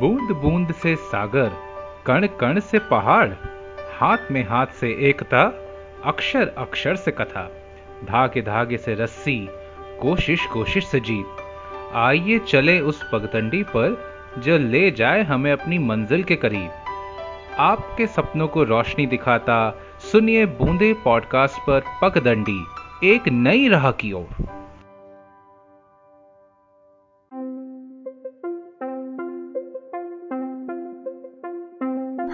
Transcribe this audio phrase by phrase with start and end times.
[0.00, 1.50] बूंद बूंद से सागर
[2.06, 3.28] कण कण से पहाड़,
[3.98, 5.42] हाथ में हाथ से एकता
[6.04, 7.42] अक्षर अक्षर से कथा
[8.04, 9.48] धागे धागे से रस्सी
[10.00, 11.26] कोशिश कोशिश से जीत।
[11.94, 13.96] आइए चले उस पगडंडी पर,
[14.38, 16.70] जो ले जाए हमें अपनी मंजिल के करीब।
[17.58, 19.78] आपके सपनों को रोशनी दिखाता,
[20.12, 22.64] सुनिए बूंदे पॉडकास्ट पर पगडंडी
[23.04, 24.53] एक नई राह की ओर।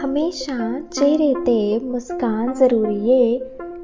[0.05, 3.39] ਹਮੇਸ਼ਾ ਚਿਹਰੇ ਤੇ ਮੁਸਕਾਨ ਜ਼ਰੂਰੀ ਏ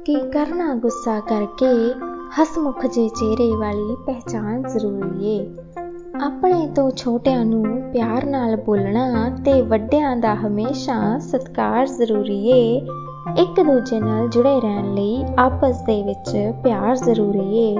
[0.05, 1.93] ਕਿ ਕਰਨਾ ਗੁੱਸਾ ਕਰਕੇ
[2.41, 5.55] ਹਸਮੁਖ ਜੇ ਚਿਹਰੇ ਵਾਲੀ ਪਹਿਚਾਨ ਜ਼ਰੂਰੀ ਏ।
[6.25, 12.81] ਆਪਣੇ ਤੋਂ ਛੋਟਿਆਂ ਨੂੰ ਪਿਆਰ ਨਾਲ ਬੋਲਣਾ ਤੇ ਵੱਡਿਆਂ ਦਾ ਹਮੇਸ਼ਾ ਸਤਿਕਾਰ ਜ਼ਰੂਰੀ ਏ,
[13.37, 17.77] ਇੱਕ ਦੂਜੇ ਨਾਲ ਜੁੜੇ ਰਹਿਣ ਲਈ ਆਪਸ ਦੇ ਵਿੱਚ ਪਿਆਰ ਜ਼ਰੂਰੀ ਏ।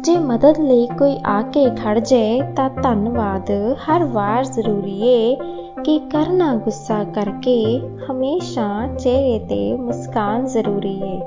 [0.00, 5.36] ਜੇ ਮਦਦ ਲਈ ਕੋਈ ਆ ਕੇ ਖੜ ਜਾਏ ਤਾਂ ਧੰਨਵਾਦ ਹਰ ਵਾਰ ਜ਼ਰੂਰੀ ਏ
[5.84, 11.20] ਕਿ ਕਰਨਾ ਗੁੱਸਾ ਕਰਕੇ ਹਮੇਸ਼ਾ ਚਿਹਰੇ ਤੇ ਮੁਸਕਾਨ ਜ਼ਰੂਰੀ ਏ।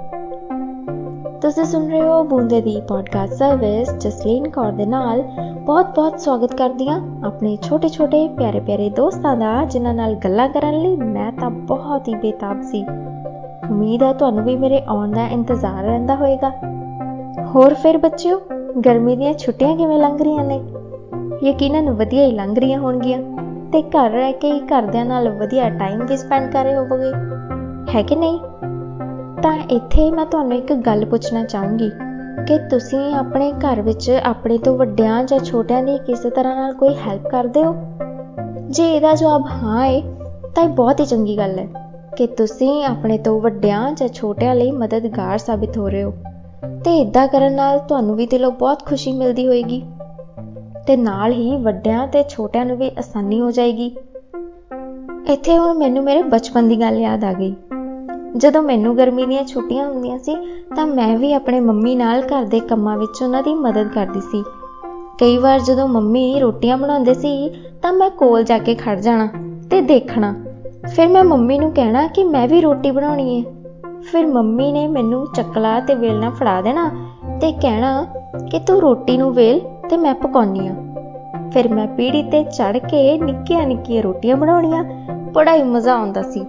[1.41, 5.23] ਤੁਸੀਂ ਸੁਣ ਰਹੇ ਹੋ ਬੂੰਦੇ ਦੀ ਪੋਡਕਾਸਟ ਸਰਵਿਸ ਜਸਲੀਨ ਕੌਰ ਦੇ ਨਾਲ
[5.65, 11.31] ਬਹੁਤ-ਬਹੁਤ ਸਵਾਗਤ ਕਰਦੀ ਹਾਂ ਆਪਣੇ ਛੋਟੇ-ਛੋਟੇ, ਪਿਆਰੇ-ਪਿਆਰੇ ਦੋਸਤਾਂ ਦਾ, ਜਿਨ੍ਹਾਂ ਨਾਲ ਗੱਲਾਂ ਕਰਨ ਲਈ ਮੈਂ
[11.31, 12.85] ਤਾਂ ਬਹੁਤ ਹੀ ਬੇਤਾਬ ਸੀ।
[13.71, 16.51] ਉਮੀਦ ਹੈ ਤੁਹਾਨੂੰ ਵੀ ਮੇਰੇ ਆਉਣ ਦਾ ਇੰਤਜ਼ਾਰ ਰਹਿੰਦਾ ਹੋਵੇਗਾ
[17.55, 18.41] ਹੋਰ ਫਿਰ ਬੱਚਿਓ,
[18.85, 20.61] ਗਰਮੀ ਦੀਆਂ ਛੁੱਟੀਆਂ ਕਿਵੇਂ ਲੰਘ ਰਹੀਆਂ ਨੇ?
[21.43, 23.42] ਯਕੀਨਨ ਵਧੀਆ ਹੀ ਲੰਘ ਰਹੀਆਂ ਹੋਣਗੀਆਂ।
[23.73, 27.13] ਤੇ ਘਰ ਰਹਿ ਕੇ ਹੀ ਘਰਦਿਆਂ ਨਾਲ ਵਧੀਆ ਟਾਈਮ ਵੀ ਸਪੈਂਡ ਕਰ ਰਹੇ ਹੋਵੋਗੇ।
[27.95, 28.39] ਹੈ ਕਿ ਨਹੀਂ?
[29.41, 31.89] ਤਾਂ ਇੱਥੇ ਮੈਂ ਤੁਹਾਨੂੰ ਇੱਕ ਗੱਲ ਪੁੱਛਣਾ ਚਾਹੂੰਗੀ
[32.47, 36.89] ਕਿ ਤੁਸੀਂ ਆਪਣੇ ਘਰ ਵਿੱਚ ਆਪਣੇ ਤੋਂ ਵੱਡਿਆਂ ਜਾਂ ਛੋਟਿਆਂ ਦੀ ਕਿਸੇ ਤਰ੍ਹਾਂ ਨਾਲ ਕੋਈ
[36.89, 37.75] ਹੈਲਪ ਕਰਦੇ ਹੋ?
[38.69, 40.01] ਜੇ ਇਹਦਾ ਜਵਾਬ ਹਾਂ ਹੈ
[40.55, 41.67] ਤਾਂ ਇਹ ਬਹੁਤ ਹੀ ਚੰਗੀ ਗੱਲ ਹੈ
[42.17, 46.13] ਕਿ ਤੁਸੀਂ ਆਪਣੇ ਤੋਂ ਵੱਡਿਆਂ ਜਾਂ ਛੋਟਿਆਂ ਲਈ ਮਦਦਗਾਰ ਸਾਬਿਤ ਹੋ ਰਹੇ ਹੋ।
[46.85, 49.83] ਤੇ ਇਦਾਂ ਕਰਨ ਨਾਲ ਤੁਹਾਨੂੰ ਵੀ ਦਿਲੋਂ ਬਹੁਤ ਖੁਸ਼ੀ ਮਿਲਦੀ ਹੋਏਗੀ।
[50.87, 53.95] ਤੇ ਨਾਲ ਹੀ ਵੱਡਿਆਂ ਤੇ ਛੋਟਿਆਂ ਨੂੰ ਵੀ ਆਸਾਨੀ ਹੋ ਜਾਏਗੀ।
[55.29, 57.55] ਇੱਥੇ ਹੁਣ ਮੈਨੂੰ ਮੇਰੇ ਬਚਪਨ ਦੀ ਗੱਲ ਯਾਦ ਆ ਗਈ।
[58.38, 60.35] ਜਦੋਂ ਮੈਨੂੰ ਗਰਮੀ ਦੀਆਂ ਛੁੱਟੀਆਂ ਹੁੰਦੀਆਂ ਸੀ,
[60.75, 64.43] ਤਾਂ ਮੈਂ ਵੀ ਆਪਣੇ ਮੰਮੀ ਨਾਲ ਘਰ ਦੇ ਕੰਮਾਂ ਵਿੱਚ ਉਹਨਾਂ ਦੀ ਮਦਦ ਕਰਦੀ ਸੀ।
[65.19, 67.49] ਕਈ ਵਾਰ ਜਦੋਂ ਮੰਮੀ ਰੋਟੀਆਂ ਬਣਾਉਂਦੇ ਸੀ,
[67.81, 69.27] ਤਾਂ ਮੈਂ ਕੋਲ ਜਾ ਕੇ ਖੜ ਜਾਣਾ
[69.69, 70.35] ਤੇ ਦੇਖਣਾ।
[70.95, 73.51] ਫਿਰ ਮੈਂ ਮੰਮੀ ਨੂੰ ਕਹਿਣਾ ਕਿ ਮੈਂ ਵੀ ਰੋਟੀ ਬਣਾਉਣੀ ਹੈ
[74.11, 76.91] ਫਿਰ ਮੰਮੀ ਨੇ ਮੈਨੂੰ ਚੱਕਲਾ ਤੇ ਵੇਲਣਾ ਫੜਾ ਦੇਣਾ
[77.41, 78.05] ਤੇ ਕਹਿਣਾ
[78.51, 80.75] ਕਿ ਤੂੰ ਰੋਟੀ ਨੂੰ ਵੇਲ ਤੇ ਮੈਂ ਪਕਾਉਣੀ ਆ।
[81.53, 84.83] ਫਿਰ ਮੈਂ ਪੀੜੀ ਤੇ ਚੜ ਕੇ ਨਿੱਕੀਆਂ ਨਿੱਕੀਆਂ ਰੋਟੀਆਂ ਬਣਾਉਣੀਆਂ।
[85.33, 86.45] ਬੜਾ ਹੀ ਮਜ਼ਾ ਆਉਂਦਾ ਸੀ।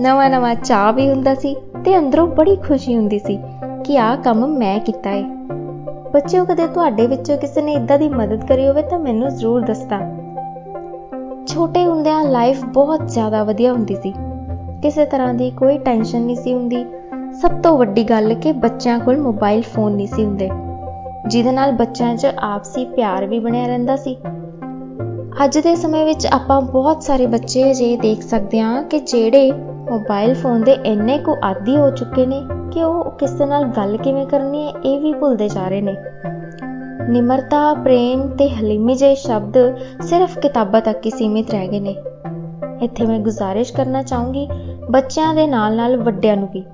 [0.00, 3.38] ਨਵਾਂ ਨਵਾਂ ਚਾਹ ਵੀ ਹੁੰਦਾ ਸੀ ਤੇ ਅੰਦਰੋਂ ਬੜੀ ਖੁਸ਼ੀ ਹੁੰਦੀ ਸੀ
[3.84, 5.22] ਕਿ ਆਹ ਕੰਮ ਮੈਂ ਕੀਤਾ ਏ।
[6.12, 10.00] ਬੱਚਿਓ, ਕਦੇ ਤੁਹਾਡੇ ਵਿੱਚੋਂ ਕਿਸੇ ਨੇ ਇਦਾਂ ਦੀ ਮਦਦ ਕਰੀ ਹੋਵੇ ਤਾਂ ਮੈਨੂੰ ਜ਼ਰੂਰ ਦੱਸਤਾ
[11.46, 14.14] ਛੋਟੇ ਹੁੰਦਿਆਂ ਲਾਈਫ ਬਹੁਤ ਜ਼ਿਆਦਾ ਵਧੀਆ ਹੁੰਦੀ ਸੀ।
[14.82, 16.84] ਕਿਸੇ ਤਰ੍ਹਾਂ ਦੀ ਕੋਈ ਟੈਨਸ਼ਨ ਨਹੀਂ ਸੀ ਹੁੰਦੀ।
[17.32, 20.50] ਸਭ ਤੋਂ ਵੱਡੀ ਗੱਲ ਕਿ ਬੱਚਿਆਂ ਕੋਲ ਮੋਬਾਈਲ ਫੋਨ ਨਹੀਂ ਸੀ ਹੁੰਦੇ।
[21.28, 24.16] ਜਿਹਦੇ ਨਾਲ ਬੱਚਿਆਂ 'ਚ ਆਪਸੀ ਪਿਆਰ ਵੀ ਬਣਿਆ ਰਹਿੰਦਾ ਸੀ।
[25.44, 29.52] ਅੱਜ ਦੇ ਸਮੇਂ ਵਿੱਚ ਆਪਾਂ ਬਹੁਤ ਸਾਰੇ ਬੱਚੇ ਜੇ ਦੇਖ ਸਕਦੇ ਹਾਂ ਕਿ ਜਿਹੜੇ
[29.90, 32.42] ਮੋਬਾਈਲ ਫੋਨ ਦੇ ਇੰਨੇ ਕੁ ਆਦੀ ਹੋ ਚੁੱਕੇ ਨੇ
[32.72, 35.96] ਕਿ ਉਹ ਕਿਸੇ ਨਾਲ ਗੱਲ ਕਿਵੇਂ ਕਰਨੀ ਹੈ, ਇਹ ਵੀ ਭੁੱਲਦੇ ਜਾ ਰਹੇ ਨੇ।
[37.08, 39.58] ਨਿਮਰਤਾ, ਪ੍ਰੇਮ ਤੇ ਹਲੀਮੀ ਜਿਹੇ ਸ਼ਬਦ
[40.00, 41.96] ਸਿਰਫ ਕਿਤਾਬਾਂ ਤੱਕ ਹੀ ਸੀਮਿਤ ਰਹਿ ਗਏ ਨੇ।
[42.82, 44.48] ਇੱਥੇ ਮੈਂ ਗੁਜ਼ਾਰਿਸ਼ ਕਰਨਾ ਚਾਹੂੰਗੀ
[44.90, 46.64] ਬੱਚਿਆਂ ਦੇ ਨਾਲ-ਨਾਲ ਵੱਡਿਆਂ ਨੂੰ ਵੀ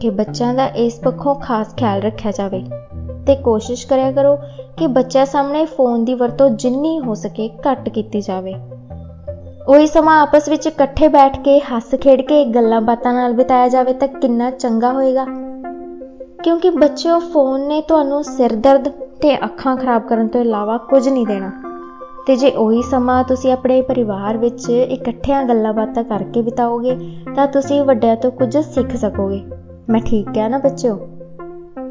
[0.00, 2.64] ਕਿ ਬੱਚਿਆਂ ਦਾ ਇਸ ਪੱਖੋਂ ਖਾਸ ਖਿਆਲ ਰੱਖਿਆ ਜਾਵੇ।
[3.26, 4.36] ਤੇ ਕੋਸ਼ਿਸ਼ ਕਰਿਆ ਕਰੋ
[4.76, 8.54] ਕਿ ਬੱਚਿਆਂ ਸਾਹਮਣੇ ਫੋਨ ਦੀ ਵਰਤੋਂ ਜਿੰਨੀ ਹੋ ਸਕੇ ਘੱਟ ਕੀਤੀ ਜਾਵੇ।
[9.68, 13.92] ਉਹੀ ਸਮਾਂ ਆਪਸ ਵਿੱਚ ਇਕੱਠੇ ਬੈਠ ਕੇ, ਹੱਸ ਖੇਡ ਕੇ, ਗੱਲਾਂ ਬਾਤਾਂ ਨਾਲ ਬਿਤਾਇਆ ਜਾਵੇ
[13.92, 15.26] ਤਾਂ ਕਿੰਨਾ ਚੰਗਾ ਹੋਏਗਾ।
[16.42, 21.26] ਕਿਉਂਕਿ ਬੱਚਿਓ, ਫੋਨ ਨੇ ਤੁਹਾਨੂੰ ਸਿਰ ਦਰਦ ਤੇ ਅੱਖਾਂ ਖਰਾਬ ਕਰਨ ਤੋਂ ਇਲਾਵਾ ਕੁਝ ਨਹੀਂ
[21.26, 21.50] ਦੇਣਾ।
[22.26, 26.98] ਤੇ ਜੇ ਉਹੀ ਸਮਾਂ ਤੁਸੀਂ ਆਪਣੇ ਪਰਿਵਾਰ ਵਿੱਚ ਇਕੱਠਿਆਂ ਗੱਲਾਂ ਬਾਤਾਂ ਕਰਕੇ ਬਿਤਾਓਗੇ,
[27.36, 29.42] ਤਾਂ ਤੁਸੀਂ ਵੱਡਿਆਂ ਤੋਂ ਕੁਝ ਸਿੱਖ ਸਕੋਗੇ।
[29.90, 31.00] ਮੈਂ ਠੀਕ ਕਿਹਾ ਨਾ ਬੱਚਿਓ?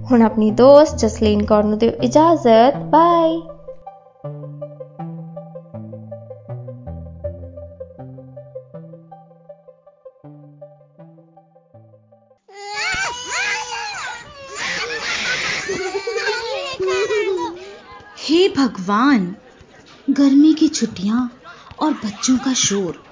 [0.03, 3.31] हूँ अपनी दोस्त जसलीन कौर नु दियो इजाज़त। बाय
[18.19, 19.37] हे भगवान,
[20.11, 21.31] गर्मी की छुट्टियाँ
[21.83, 23.12] और बच्चों का शोर।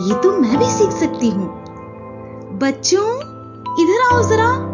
[0.00, 1.48] ये तो मैं भी सीख सकती हूँ
[2.58, 3.08] बच्चों
[3.82, 4.67] इधर आओ जरा